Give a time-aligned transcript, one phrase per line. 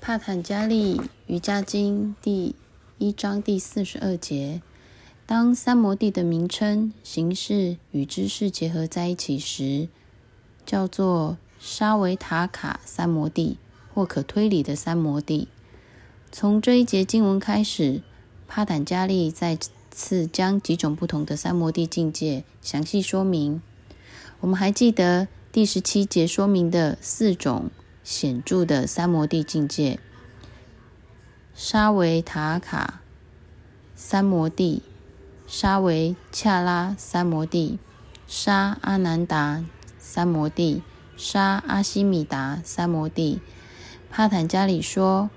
[0.00, 2.54] 帕坦加利瑜伽经第
[2.96, 4.62] 一章第四十二节：
[5.26, 9.88] 当三摩地的名称、形式与知识结合在一起时，
[10.64, 13.58] 叫做沙维塔卡三摩地，
[13.92, 15.48] 或可推理的三摩地。
[16.32, 18.00] 从这一节经文开始，
[18.48, 19.58] 帕坦加利再
[19.90, 23.60] 次将几种不同的三摩地境界详细说明。
[24.40, 27.70] 我们还记得第十七节说明的四种
[28.02, 29.98] 显著的三摩地境界：
[31.54, 33.00] 沙维塔卡
[33.94, 34.82] 三摩地、
[35.46, 37.78] 沙维恰拉三摩地、
[38.26, 39.64] 沙阿南达
[39.98, 40.82] 三摩地、
[41.16, 43.40] 沙阿西米达三摩地。
[44.10, 45.30] 帕坦加里说。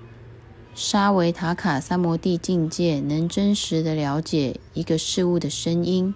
[0.76, 6.12] 沙维塔卡三摩地境界能真实的了解一个事物的声音、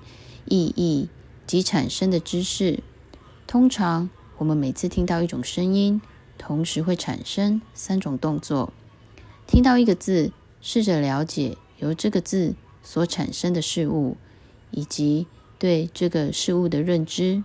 [0.46, 1.08] 意义
[1.46, 2.82] 及产生的知识。
[3.46, 6.02] 通常，我们每次听到一种声音，
[6.38, 8.72] 同时会产生三种动作：
[9.46, 14.16] 听到一个字，试着了解由这个字所产生的事物，
[14.70, 15.26] 以及
[15.58, 17.42] 对这个事物的认知。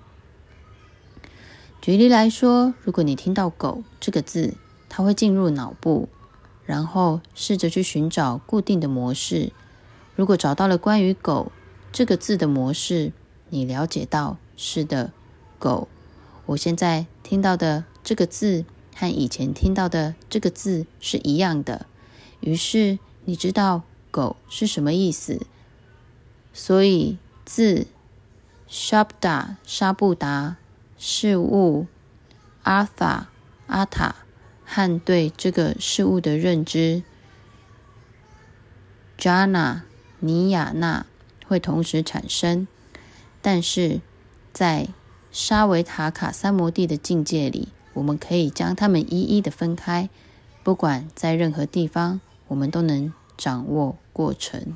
[1.82, 4.54] 举例来说，如果你听到“狗”这个字，
[4.88, 6.08] 它会进入脑部。
[6.66, 9.52] 然后试着去寻找固定的模式。
[10.16, 11.52] 如果找到了关于“狗”
[11.92, 13.12] 这个字的模式，
[13.50, 15.12] 你了解到是的，
[15.60, 15.90] 狗。
[16.46, 18.64] 我现在听到的这个字
[18.96, 21.86] 和以前听到的这个字是一样的。
[22.40, 25.46] 于是你知道“狗”是什么意思。
[26.54, 27.88] 所以字
[28.70, 30.58] “shabda” 沙布达
[30.98, 31.88] 事物
[32.64, 33.26] “artha”
[33.68, 34.16] 阿塔。
[34.66, 37.04] 和对这个事物的认知
[39.20, 39.82] ，Jana
[40.20, 41.06] 尼亚纳
[41.46, 42.68] 会同时产生，
[43.40, 44.02] 但是
[44.52, 44.88] 在
[45.32, 50.10] 沙维塔卡三摩地的境界里，我们可以将它们一一的分开。
[50.64, 54.76] 不管在任何地方，我们都能掌握过程。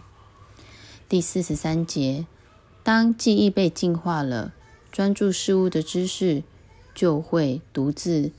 [1.08, 2.26] 第四十三节，
[2.84, 4.54] 当记忆被净化了，
[4.92, 6.44] 专注事物的知识
[6.94, 8.32] 就会独自。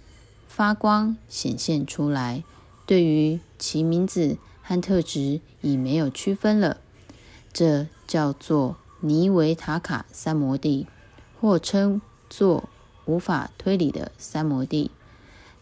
[0.47, 2.43] 发光显现出来，
[2.85, 6.79] 对于其名字和特质已没有区分了。
[7.53, 10.87] 这叫做尼维塔卡三摩地，
[11.41, 12.69] 或称作
[13.09, 14.93] 无法推理的三摩地。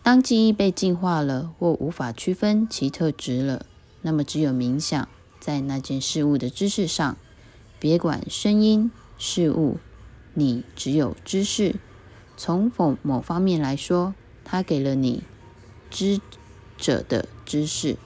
[0.02, 3.64] 当记忆被净化了，或无法区分其特质了，
[4.02, 5.08] 那么只有冥想
[5.40, 7.16] 在那件事物的知识上。
[7.80, 9.78] 别管声音、事物，
[10.34, 11.76] 你只有知识。
[12.36, 14.14] 从某某方面来说。
[14.48, 15.24] 它给了你
[15.90, 16.20] 知
[16.78, 17.96] 者的知识。